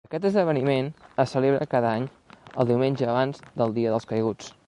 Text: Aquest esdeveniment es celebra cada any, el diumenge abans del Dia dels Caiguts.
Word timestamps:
Aquest 0.09 0.23
esdeveniment 0.27 0.87
es 1.23 1.33
celebra 1.35 1.67
cada 1.75 1.91
any, 1.99 2.09
el 2.63 2.71
diumenge 2.71 3.09
abans 3.15 3.45
del 3.63 3.77
Dia 3.79 3.95
dels 3.97 4.13
Caiguts. 4.13 4.53